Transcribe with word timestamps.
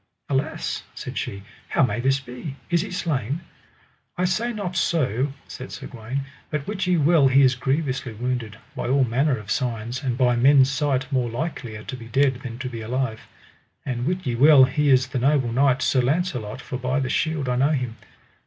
Alas, 0.29 0.81
said 0.95 1.15
she, 1.15 1.43
how 1.67 1.83
may 1.83 1.99
this 1.99 2.19
be, 2.19 2.55
is 2.71 2.81
he 2.81 2.89
slain? 2.89 3.41
I 4.17 4.25
say 4.25 4.51
not 4.51 4.75
so, 4.75 5.31
said 5.47 5.71
Sir 5.71 5.85
Gawaine, 5.85 6.25
but 6.49 6.65
wit 6.65 6.87
ye 6.87 6.97
well 6.97 7.27
he 7.27 7.43
is 7.43 7.53
grievously 7.53 8.13
wounded, 8.13 8.57
by 8.75 8.87
all 8.87 9.03
manner 9.03 9.37
of 9.37 9.51
signs, 9.51 10.01
and 10.01 10.17
by 10.17 10.35
men's 10.35 10.71
sight 10.71 11.05
more 11.11 11.29
likelier 11.29 11.83
to 11.83 11.95
be 11.95 12.07
dead 12.07 12.39
than 12.41 12.57
to 12.57 12.67
be 12.67 12.81
alive; 12.81 13.27
and 13.85 14.07
wit 14.07 14.25
ye 14.25 14.33
well 14.33 14.63
he 14.63 14.89
is 14.89 15.05
the 15.05 15.19
noble 15.19 15.51
knight, 15.51 15.83
Sir 15.83 16.01
Launcelot, 16.01 16.61
for 16.61 16.79
by 16.79 16.99
this 16.99 17.13
shield 17.13 17.47
I 17.47 17.55
know 17.55 17.69
him. 17.69 17.97